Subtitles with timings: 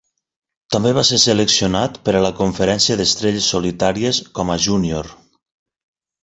[0.75, 5.13] També va ser seleccionat per a la Conferència d'Estrelles Solitàries com a júnior.